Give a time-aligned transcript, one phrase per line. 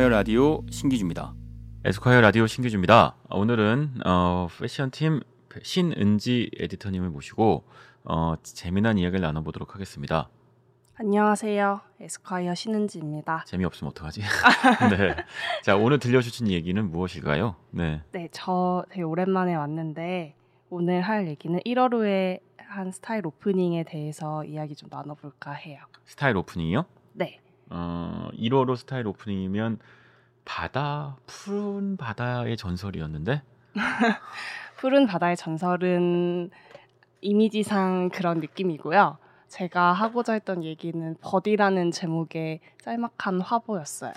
[0.00, 1.34] 에스콰이어 라디오 신기주입니다.
[1.84, 3.16] 에스콰이어 라디오 신기주입니다.
[3.28, 5.20] 오늘은 어, 패션팀
[5.62, 7.64] 신은지 에디터님을 모시고
[8.04, 10.30] 어, 재미난 이야기를 나눠보도록 하겠습니다.
[10.94, 11.82] 안녕하세요.
[12.00, 13.44] 에스콰이어 신은지입니다.
[13.46, 14.22] 재미없으면 어떡하지?
[14.96, 15.16] 네.
[15.62, 17.56] 자, 오늘 들려주신 얘기는 무엇일까요?
[17.70, 18.00] 네.
[18.12, 20.34] 네, 저 되게 오랜만에 왔는데
[20.70, 25.80] 오늘 할 얘기는 1월 후에 한 스타일 오프닝에 대해서 이야기 좀 나눠볼까 해요.
[26.06, 26.86] 스타일 오프닝이요?
[27.12, 27.38] 네.
[27.70, 29.78] 어, 1월호 스타일 오프닝이면
[30.44, 33.42] 바다, 푸른 바다의 전설이었는데?
[34.78, 36.50] 푸른 바다의 전설은
[37.20, 39.18] 이미지상 그런 느낌이고요.
[39.48, 44.12] 제가 하고자 했던 얘기는 버디라는 제목의 짤막한 화보였어요.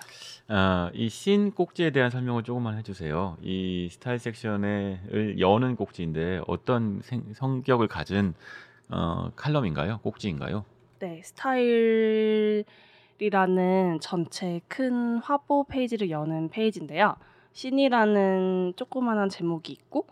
[0.47, 3.37] 아, 이씬 꼭지에 대한 설명을 조금만 해주세요.
[3.41, 8.35] 이 스타일 섹션을 여는 꼭지인데 어떤 생, 성격을 가진
[8.89, 9.99] 어, 칼럼인가요?
[10.03, 10.65] 꼭지인가요?
[10.99, 12.63] 네, 스타일
[13.23, 17.15] 이라는 전체 큰 화보 페이지를 여는 페이지인데요.
[17.53, 20.07] scene이라는 조그만한 제목이 있고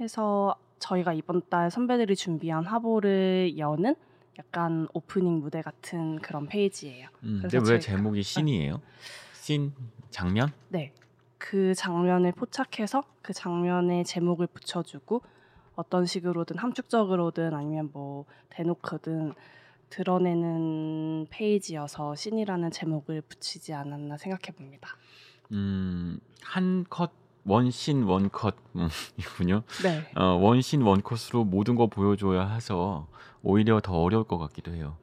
[0.00, 3.94] 해서 저희가 이번 달 선배들이 준비한 화보를 여는
[4.40, 7.08] 약간 오프닝 무대 같은 그런 페이지예요.
[7.22, 8.80] 음, 근데 왜 제목이 scene이에요?
[9.32, 9.72] Scene
[10.10, 10.50] 장면?
[10.68, 10.92] 네.
[11.38, 15.22] 그 장면을 포착해서 그 장면에 제목을 붙여주고
[15.76, 19.34] 어떤 식으로든 함축적으로든 아니면 뭐 대놓고든
[19.96, 24.90] 드러내는 페이지여서 씬이라는 제목을 붙이지 않았나 생각해 봅니다.
[25.52, 27.12] 음, 한 컷,
[27.46, 29.62] 원씬 원컷 음, 이군요.
[29.82, 30.02] 네.
[30.20, 33.06] 어, 원씬 원컷으로 모든 거 보여줘야 해서
[33.42, 34.96] 오히려 더 어려울 것 같기도 해요.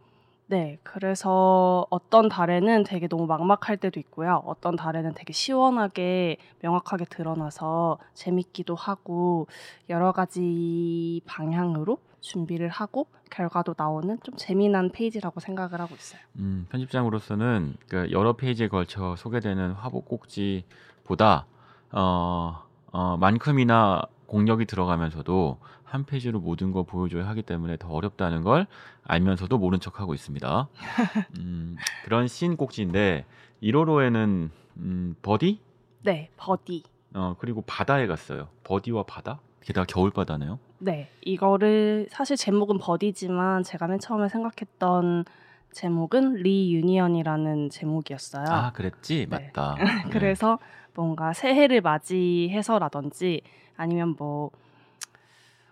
[0.46, 4.44] 네, 그래서 어떤 달에는 되게 너무 막막할 때도 있고요.
[4.46, 9.48] 어떤 달에는 되게 시원하게 명확하게 드러나서 재밌기도 하고
[9.90, 16.22] 여러 가지 방향으로 준비를 하고 결과도 나오는 좀 재미난 페이지라고 생각을 하고 있어요.
[16.38, 21.46] 음, 편집장으로서는 그 여러 페이지에 걸쳐 소개되는 화보 꼭지보다
[21.92, 28.66] 어, 어, 만큼이나 공력이 들어가면서도 한 페이지로 모든 걸 보여줘야 하기 때문에 더 어렵다는 걸
[29.04, 30.68] 알면서도 모른 척하고 있습니다.
[31.38, 31.76] 음,
[32.06, 33.26] 그런 씬 꼭지인데
[33.62, 35.60] 1호로에는 음, buddy?
[36.04, 36.84] 네, buddy.
[37.14, 38.48] 어, 그리고 바다에 갔어요.
[38.64, 39.40] Buddy와 바다?
[39.64, 40.60] 게다가 겨울 바다네요.
[40.80, 45.26] 네, 이거를 사실 제목은 buddy지만 제가 맨 처음에 생각했던
[45.72, 48.46] 제목은 reunion이라는 제목이었어요.
[48.48, 49.28] 아, 그랬지?
[49.30, 49.52] 네.
[49.54, 49.76] 맞다.
[50.12, 50.60] 그래서
[50.94, 53.42] 뭔가 새해를 맞이해서라든지
[53.76, 54.52] 아니면 뭐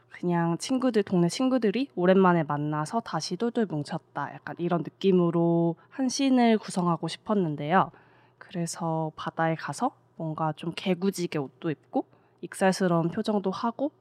[0.09, 7.07] 그냥 친구들 동네 친구들이 오랜만에 만나서 다시 똘똘 뭉쳤다 약간 이런 느낌으로 한 scene을 구성하고
[7.07, 7.91] 싶었는데요.
[8.37, 12.05] 그래서 바다에 가서 뭔가 좀 개구지게 옷도 입고
[12.41, 13.91] 익살스러운 표정도 하고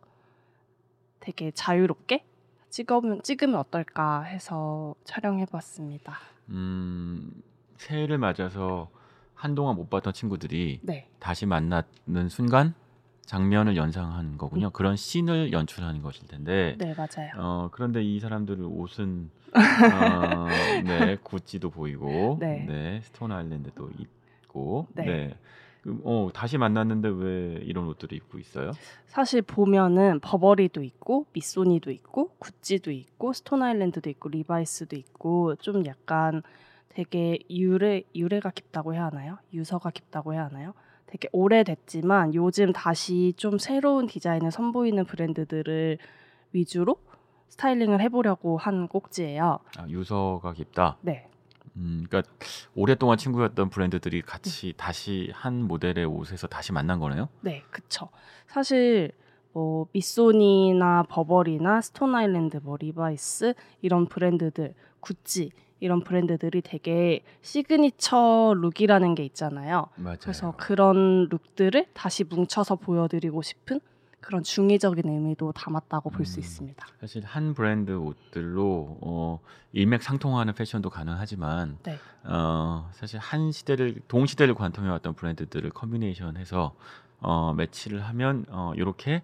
[1.21, 2.25] 되게 자유롭게
[2.71, 6.19] 찍으면 찍으면 어떨까 해서 촬영해봤습니다.
[6.51, 7.43] 음,
[7.77, 8.91] 새해를 맞아서
[9.35, 11.09] 한동안 못 봤던 친구들이 네.
[11.19, 12.75] 다시 만나는 순간
[13.23, 14.71] 장면을 연상하는 거군요.
[14.71, 16.75] 그런 씬을 연출하는 것일 텐데.
[16.79, 17.31] 네 맞아요.
[17.37, 20.49] 어, 그런데 이 사람들의 옷은 어,
[20.85, 23.01] 네, 구찌도 보이고 네.
[23.05, 25.05] 스톤 아일랜드도 있고 네.
[25.05, 25.39] 네.
[25.83, 28.73] 그, 어, 다시 만났는데 왜 이런 옷들을 입고 있어요?
[29.07, 36.43] 사실 보면은 버버리도 있고 미소니도 있고 구찌도 있고 스톤 아일랜드도 있고 리바이스도 있고 좀 약간
[36.91, 39.39] 되게 유래 유래가 깊다고 해야 하나요?
[39.55, 40.75] 유서가 깊다고 해야 하나요?
[41.07, 45.99] 되게 오래됐지만 요즘 다시 좀 새로운 디자인을 선보이는 브랜드들을
[46.53, 46.97] 위주로
[47.49, 49.59] styling을 해보려고 한 꼭지예요.
[49.77, 50.99] 아, 유서가 깊다.
[51.01, 51.29] 네,
[51.81, 52.31] 음, 그러니까
[52.75, 57.29] 오랫동안 친구였던 브랜드들이 같이 다시 한 모델의 옷에서 다시 만난 거네요.
[57.41, 58.09] 네, 그쵸.
[58.47, 59.13] 사실
[59.53, 69.15] 뭐 미소니나 버버리나 스톤 아일랜드, 뭐 리바이스 이런 브랜드들, 구찌 이런 브랜드들이 되게 signature look이라는
[69.15, 69.89] 게 있잖아요.
[69.97, 70.19] 맞아요.
[70.21, 73.81] 그래서 그런 look들을 다시 뭉쳐서 보여드리고 싶은
[74.21, 76.41] 그런 중의적인 의미도 담았다고 볼수 음.
[76.41, 76.87] 있습니다.
[77.01, 79.41] 사실 한 브랜드 옷들로 어,
[79.73, 81.99] 일맥상통하는 패션도 가능하지만 네.
[82.25, 86.75] 어, 사실 한 시대를 동시대를 관통해왔던 브랜드들을 커뮤니케이션해서
[87.21, 89.23] 어, 매치를 하면 어, 이렇게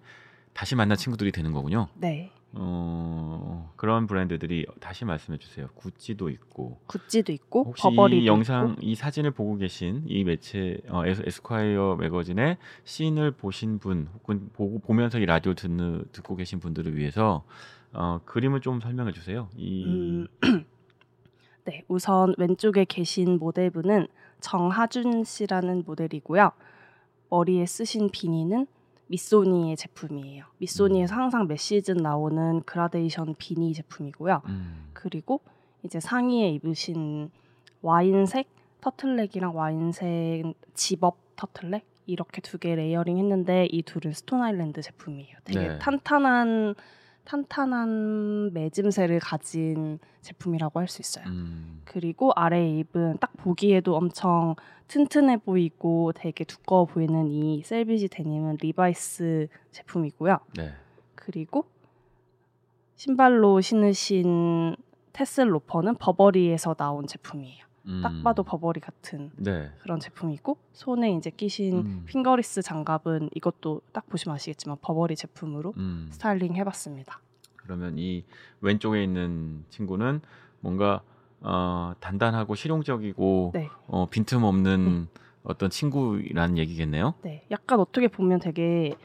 [0.53, 1.87] 다시 만난 친구들이 되는 거군요.
[1.95, 2.31] 네.
[2.59, 5.67] 어, 그런 브랜드들이 다시 말씀해 주세요.
[5.75, 10.77] 구찌도 있고 구찌도 있고 혹시 버버리도 이 영상 있고 이 사진을 보고 계신 이 매체
[10.89, 16.59] 어, 에스- 에스콰이어 매거진의 씬을 보신 분 혹은 보고 보면서 이 라디오 듣는 듣고 계신
[16.59, 17.43] 분들을 위해서
[17.93, 19.49] 어, 그림을 좀 설명해 주세요.
[19.55, 20.27] 이 음,
[21.65, 24.07] 네, 우선 왼쪽에 계신 모델분은
[24.39, 26.51] 정하준 씨라는 모델이고요.
[27.29, 28.67] 머리에 쓰신 비니는
[29.07, 30.45] 미소니의 제품이에요.
[30.57, 34.41] 미소니에서 항상 매 시즌 나오는 그라데이션 비니 제품이고요.
[34.47, 35.41] 음, 그리고
[35.83, 37.29] 이제 상의에 입으신
[37.81, 38.47] 와인색
[38.81, 40.43] 터틀넥이랑 와인색
[40.73, 45.37] 집업 터틀넥 이렇게 두 개 layering 했는데 이 둘은 스톤 아일랜드 제품이에요.
[45.43, 45.79] 되게 네.
[45.79, 46.75] 탄탄한
[47.27, 51.25] 탄탄한 맺음새를 가진 제품이라고 할 수 있어요.
[51.27, 51.81] 음.
[51.83, 54.55] 그리고 아래 입은 딱 보기에도 엄청
[54.87, 60.37] 튼튼해 보이고 되게 두꺼워 보이는 이 selvedge 데님은 리바이스 제품이고요.
[60.55, 60.71] 네.
[61.15, 61.65] 그리고
[62.95, 64.77] 신발로 신으신
[65.11, 67.66] 테슬 로퍼는 버버리에서 나온 제품이에요.
[67.87, 68.01] 음.
[68.03, 69.71] 딱 봐도 버버리 같은 네.
[69.79, 72.03] 그런 제품이고 손에 이제 끼신 음.
[72.05, 76.07] 핑거리스 장갑은 이것도 딱 보시면 아시겠지만 버버리 제품으로 음.
[76.11, 77.19] 스타일링 해봤습니다.
[77.55, 78.23] 그러면 이
[78.61, 80.21] 왼쪽에 있는 친구는
[80.59, 81.01] 뭔가
[81.41, 85.07] 어, 단단하고 실용적이고 네, 어, 빈틈 없는
[85.43, 87.13] 어떤 친구라는 얘기겠네요.
[87.21, 88.95] 네, 약간 어떻게 보면 되게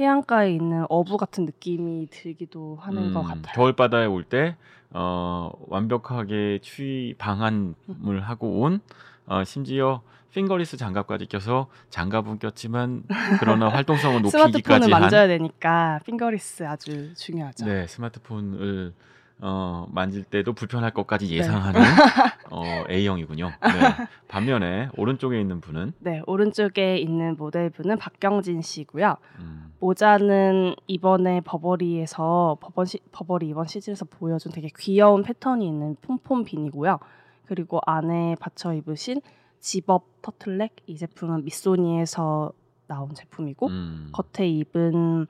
[0.00, 3.52] 해안가에 있는 어부 같은 느낌이 들기도 하는 음, 것 같아요.
[3.54, 4.56] 겨울 바다에 올 때
[4.92, 8.80] 어, 완벽하게 추위 방한을 하고 온
[9.26, 10.02] 어, 심지어
[10.32, 13.02] fingerless 장갑까지 껴서 장갑은 꼈지만
[13.40, 17.66] 그러나 활동성은 스마트폰을 높이기까지 한 만져야 되니까 fingerless 아주 중요하죠.
[17.66, 18.94] 네, 스마트폰을
[19.42, 21.36] 어, 만질 때도 불편할 것까지 네.
[21.36, 21.80] 예상하는
[22.50, 23.46] 어, A형이군요.
[23.46, 23.56] 네.
[24.28, 29.16] 반면에 오른쪽에 있는 분은 네, 오른쪽에 있는 모델분은 박경진 씨고요.
[29.38, 36.44] 음, 모자는 이번에 버버리에서 버버 시, 버버리 이번 시즌에서 보여준 되게 귀여운 패턴이 있는 pompom
[36.44, 36.98] beanie고요.
[37.46, 39.20] 그리고 안에 받쳐 입으신
[39.58, 42.52] 집업 터틀넥 이 제품은 미소니에서
[42.86, 45.26] 나온 제품이고 음, 겉에 입은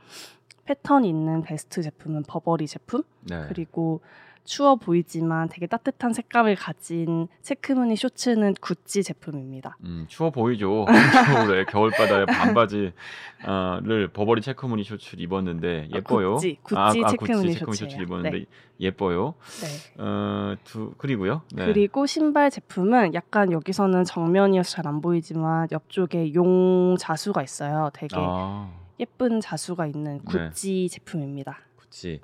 [0.70, 3.44] 패턴 있는 베스트 제품은 버버리 제품 네.
[3.48, 4.00] 그리고
[4.44, 9.76] 추워 보이지만 되게 따뜻한 색감을 가진 체크무늬 쇼츠는 구찌 제품입니다.
[9.84, 10.86] 음, 추워 보이죠.
[11.26, 16.34] 겨울에 겨울바다에 반바지를 버버리 체크무늬 쇼츠를 입었는데 아, 예뻐요.
[16.36, 17.72] 구찌, 구찌 체크무늬 쇼츠예요.
[17.74, 18.44] 쇼츠를 입었는데 네.
[18.80, 19.34] 예뻐요.
[19.60, 20.02] 네.
[20.02, 21.42] 어, 두 그리고요.
[21.52, 21.66] 네.
[21.66, 27.90] 그리고 신발 제품은 약간 여기서는 정면이어서 잘 안 보이지만 옆쪽에 용 자수가 있어요.
[27.92, 28.68] 되게 아,
[29.00, 30.48] 예쁜 자수가 있는 네.
[30.48, 31.58] 구찌 제품입니다.
[31.78, 32.20] 그렇지.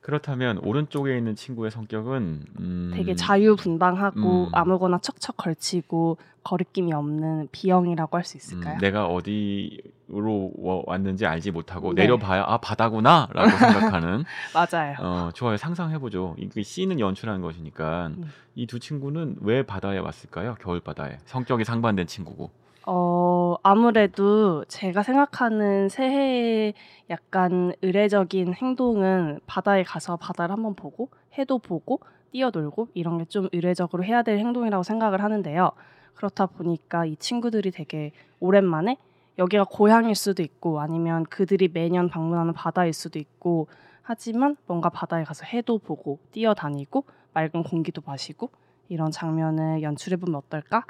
[0.00, 4.48] 그렇다면 오른쪽에 있는 친구의 성격은 음, 되게 자유분방하고 음.
[4.52, 8.74] 아무거나 척척 걸치고 거리낌이 없는 B형이라고 할 수 있을까요?
[8.74, 12.02] 음, 내가 어디로 와- 왔는지 알지 못하고 네.
[12.02, 14.96] 내려봐야 아 바다구나라고 생각하는 맞아요.
[14.98, 18.24] 어 좋아요 상상해보죠 이게 C는 연출하는 것이니까 음.
[18.56, 22.50] 이두 친구는 왜 바다에 왔을까요 겨울 바다에 성격이 상반된 친구고
[22.86, 26.74] 어, 아무래도 제가 생각하는 새해의
[27.10, 31.08] 약간 의례적인 행동은 바다에 가서 바다를 한번 보고
[31.38, 32.00] 해도 보고
[32.32, 35.70] 뛰어놀고 이런 게 좀 의례적으로 해야 될 행동이라고 생각을 하는데요.
[36.14, 38.96] 그렇다 보니까 이 친구들이 되게 오랜만에
[39.38, 43.68] 여기가 고향일 수도 있고 아니면 그들이 매년 방문하는 바다일 수도 있고
[44.02, 48.50] 하지만 뭔가 바다에 가서 해도 보고 뛰어다니고 맑은 공기도 마시고
[48.88, 50.84] 이런 장면을 연출해 보면 어떨까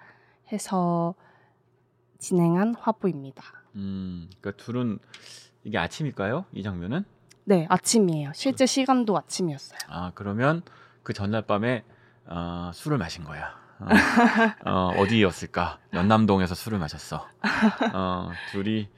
[0.50, 1.14] 해서
[2.26, 3.42] 진행한 화보입니다.
[3.74, 4.98] 음 그러니까 둘은
[5.64, 7.04] 이게 아침일까요 이 장면은
[7.44, 8.30] 네, 아침이에요.
[8.34, 9.78] 실제 시간도 아침이었어요.
[9.88, 10.62] 아 그러면
[11.02, 11.84] 그 전날 밤에
[12.26, 13.86] 어, 술을 마신 거야 어,
[14.96, 17.26] 어, 디였을까 연남동에서 술을 마셨어
[17.92, 18.88] 어, 둘이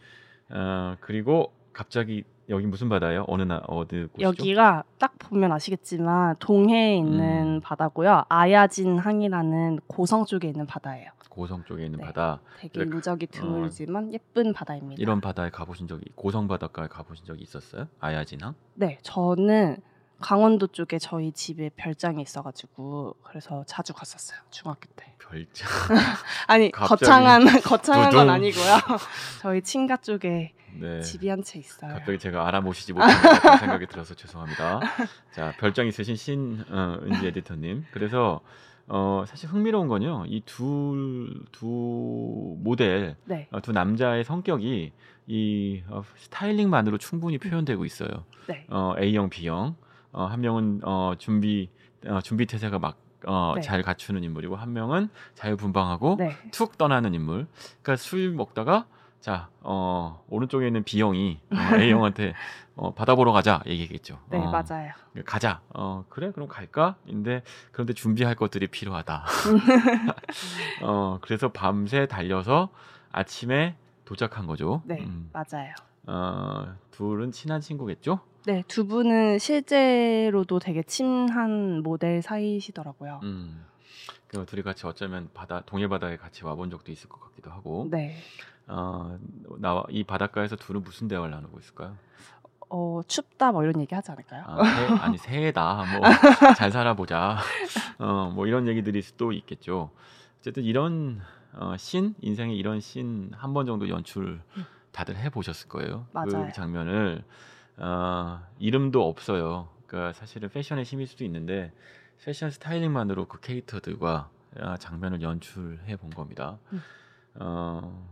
[0.50, 6.97] 어, 그리고 갑자기 여기 무슨 바다예요 어느 나 어디 곳이죠 여기가 딱 보면 아시겠지만 동해에
[6.97, 7.61] 있는 음.
[7.62, 8.25] 바다고요.
[8.28, 11.11] 아야진 항이라는 고성 쪽에 있는 바다예요.
[11.30, 12.04] 고성 쪽에 있는 네.
[12.04, 15.00] 바다 되게 네, 인적이 드물지만 예쁜 바다입니다.
[15.02, 17.88] 이런 바다에 가보신 적이 고성 바닷가에 가보신 적이 있었어요?
[17.99, 18.54] 아야진 항?
[18.75, 19.78] 네, 저는
[20.21, 25.12] 강원도 쪽에 저희 집에 별장이 있어가지고 그래서 자주 갔었어요 중학교 때.
[25.19, 25.69] 별장.
[26.47, 28.30] 아니 거창한 거창한 건.
[28.30, 28.76] 아니고요.
[29.40, 31.00] 저희 친가 쪽에 네.
[31.00, 31.93] 집이 한 채 있어요.
[31.95, 33.11] 갑자기 제가 알아보시지 못한
[33.59, 34.81] 생각이 들어서 죄송합니다.
[35.33, 37.85] 자 별장 있으신 신은지 에디터님.
[37.93, 38.40] 그래서
[38.87, 40.25] 어, 사실 흥미로운 건요.
[40.28, 44.93] 이 두 두 모델 네, 어, 두 남자의 성격이
[45.26, 48.09] 이 어, 스타일링만으로 충분히 표현되고 있어요.
[48.47, 49.76] 네, 어, A형, B형.
[50.12, 51.71] 어, 한 명은 어, 준비
[52.07, 53.62] 어, 준비 태세가 막 어, 네.
[53.62, 57.47] 잘 갖추는 인물이고 한 명은 자유분방하고 네, 툭 떠나는 인물.
[57.83, 58.87] 그러니까 술 먹다가
[59.25, 62.35] 자 어, 오른쪽에 있는 B형이 어, A형한테
[62.76, 64.19] 어, 바다 보러 가자 얘기했겠죠.
[64.28, 64.93] 네 어, 맞아요.
[65.25, 65.62] 가자.
[65.71, 66.97] 어, 그래 그럼 갈까?
[67.07, 69.25] 인데 그런데 준비할 것들이 필요하다.
[70.85, 72.69] 어, 그래서 밤새 달려서
[73.12, 74.83] 아침에 도착한 거죠.
[74.85, 75.73] 네 음, 맞아요.
[76.07, 78.21] 어, 둘은 친한 친구겠죠?
[78.45, 83.21] 네, 두 분은 실제로도 되게 친한 모델 사이시더라고요.
[83.23, 83.64] 음.
[84.26, 87.88] 그 둘이 같이 어쩌면 바다 동해 바다에 같이 와본 적도 있을 것 같기도 하고.
[87.90, 88.16] 네.
[88.66, 89.18] 어,
[89.59, 91.97] 나와 이 바닷가에서 둘은 무슨 대화를 나누고 있을까요?
[92.71, 94.42] 어, 춥다 뭐 이런 얘기 하지 않을까요?
[94.47, 96.00] 아, 새, 아니 새해다 뭐
[96.56, 97.38] 잘 살아보자
[97.99, 99.90] 어, 뭐 이런 얘기들이 또 있겠죠
[100.40, 101.21] 어쨌든 이런
[101.52, 104.40] 어, 신 인생에 이런 신한번 정도 연출
[104.92, 106.06] 다들 해 보셨을 거예요.
[106.12, 106.47] 맞아요.
[106.47, 107.25] 그 장면을
[107.76, 109.68] 어, 이름도 없어요.
[109.87, 111.73] 그러니까 사실은 패션의 힘일 수도 있는데
[112.25, 114.30] 패션 스타일링만으로 그 캐릭터들과
[114.61, 116.59] 아, 장면을 연출해 본 겁니다.
[116.73, 116.83] 음.
[117.35, 118.09] 어,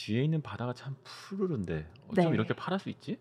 [0.00, 2.30] 뒤에 있는 바다가 참 푸르른데 어쩜 네.
[2.30, 3.18] 이렇게 파랄 수 있지?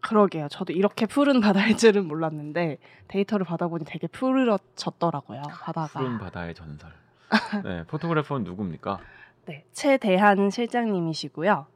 [0.00, 0.48] 그러게요.
[0.48, 5.42] 저도 이렇게 푸른 바다일 줄은 몰랐는데 데이터를 받아보니 되게 푸르졌더라고요.
[5.42, 6.00] 바다가.
[6.00, 6.92] 푸른 바다의 전설.
[7.64, 9.00] 네, 포토그래퍼는 누굽니까?
[9.46, 11.66] 네, 최대한 실장님이시고요.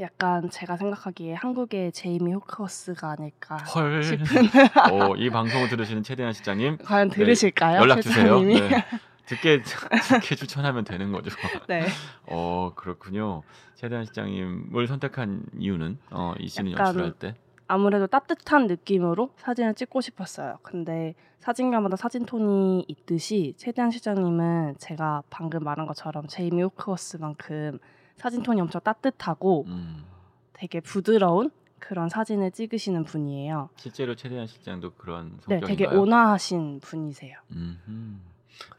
[0.00, 3.56] 약간 제가 생각하기에 한국의 제이미 호크어스가 아닐까.
[3.56, 4.02] 헐.
[4.92, 7.80] 어, 이 방송을 들으시는 최대한 시장님 과연 들으실까요?
[7.80, 8.40] 연락 주세요.
[8.40, 8.84] 네.
[9.26, 9.62] 듣게
[10.22, 11.30] 듣게 추천하면 되는 거죠.
[11.68, 11.86] 네.
[12.26, 13.42] 어 그렇군요.
[13.74, 17.34] 최대한 시장님을 선택한 이유는 어, 이 약간 연출할 때
[17.68, 20.58] 아무래도 따뜻한 느낌으로 사진을 찍고 싶었어요.
[20.62, 27.78] 근데 사진가마다 사진 톤이 있듯이 최대한 실장님은 제가 방금 말한 것처럼 제이미 호크어스만큼
[28.16, 30.04] 사진 톤이 엄청 따뜻하고 음,
[30.52, 33.68] 되게 부드러운 그런 사진을 찍으시는 분이에요.
[33.76, 35.66] 실제로 최대한 실장도 그런 네, 성격인가요?
[35.66, 37.36] 되게 온화하신 분이세요.
[37.52, 38.16] 음흠.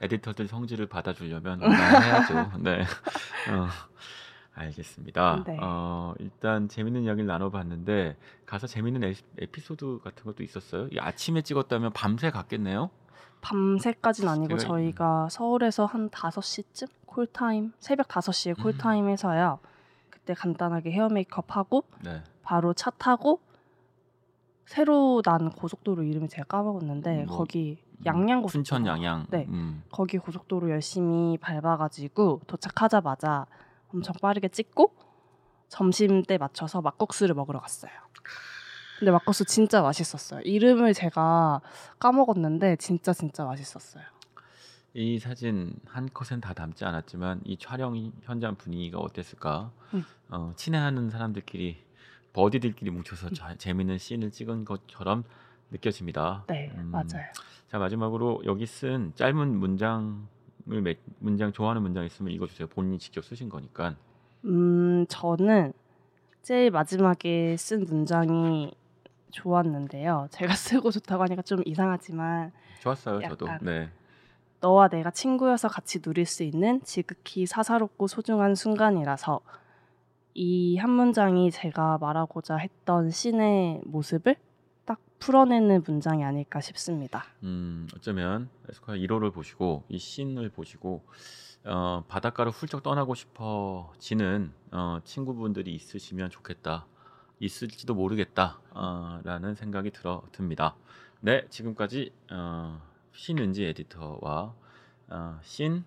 [0.01, 2.51] 에디터들 성질을 받아주려면 해야죠.
[2.61, 2.81] 네.
[2.81, 3.67] 어,
[4.55, 5.43] 알겠습니다.
[5.45, 5.57] 네.
[5.61, 10.87] 어, 일단 재밌는 이야기를 나눠봤는데 가서 재밌는 에, 에피소드 같은 것도 있었어요.
[10.91, 12.89] 이 아침에 찍었다면 밤새 갔겠네요.
[13.41, 18.63] 밤새까지는 아니고 제가 이- 저희가 서울에서 한 5시쯤 콜타임, 새벽 5시에 음.
[18.63, 19.59] 콜타임 해서요.
[20.09, 22.23] 그때 간단하게 헤어 메이크업 하고 네.
[22.41, 23.39] 바로 차 타고
[24.67, 29.27] 새로 난 고속도로 이름이 제가 까먹었는데 뭐, 거기 음, 양양 고속도로 춘천 양양.
[29.29, 29.45] 네.
[29.47, 29.81] 음.
[29.89, 33.47] 거기 고속도로 열심히 밟아가지고 도착하자마자
[33.93, 34.93] 엄청 빠르게 찍고
[35.69, 37.91] 점심 때 맞춰서 막국수를 먹으러 갔어요.
[38.99, 40.41] 근데 막국수 진짜 맛있었어요.
[40.41, 41.61] 이름을 제가
[41.99, 44.03] 까먹었는데 진짜 진짜 맛있었어요.
[44.93, 49.71] 이 사진 한 컷은 다 담지 않았지만 이 촬영 현장 분위기가 어땠을까?
[49.93, 50.03] 음.
[50.29, 51.86] 어, 친해하는 사람들끼리
[52.47, 55.23] 버디들끼리 뭉쳐서 자- 재밌는 씬을 찍은 것처럼
[55.71, 56.43] 느껴집니다.
[56.47, 56.91] 네, 음.
[56.91, 57.25] 맞아요.
[57.67, 60.21] 자 마지막으로 여기 쓴 짧은 문장을
[60.83, 62.67] 몇- 문장 좋아하는 문장 있으면 읽어주세요.
[62.67, 63.95] 본인이 직접 쓰신 거니까.
[64.45, 65.73] 음, 저는
[66.43, 68.71] 제일 마지막에 쓴 문장이
[69.31, 70.27] 좋았는데요.
[70.29, 70.53] 제가
[70.85, 72.51] 쓰고 좋다고 하니까 좀 이상하지만
[72.81, 73.47] 좋았어요, 저도.
[73.61, 73.89] 네.
[74.61, 79.41] 너와 내가 친구여서 같이 누릴 수 있는 지극히 사사롭고 소중한 순간이라서
[80.39, 84.35] 이 한 문장이 제가 말하고자 했던 신의 모습을
[84.85, 87.25] 딱 풀어내는 문장이 아닐까 싶습니다.
[87.43, 91.03] 음, 어쩌면 에스콰 1호를 보시고 이 씬을 보시고
[91.65, 96.85] 어, 바닷가로 훌쩍 떠나고 싶어지는 어, 친구분들이 있으시면 좋겠다.
[97.39, 98.59] 있을지도 모르겠다.
[98.71, 100.75] 어, 라는 생각이 들어 듭니다.
[101.19, 102.79] 네, 지금까지 어,
[103.11, 104.53] 신은지 에디터와
[105.09, 105.83] 어, 신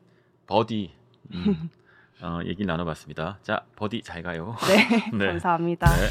[0.48, 0.92] 버디
[1.34, 1.70] 음,
[2.22, 3.38] 어, 얘기를 나눠봤습니다.
[3.42, 4.56] 자, 버디 잘 가요.
[4.68, 5.26] 네, 네.
[5.26, 5.90] 감사합니다.
[5.96, 6.08] 네.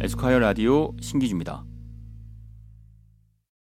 [0.00, 1.67] 에스콰이어 라디오 신기주입니다.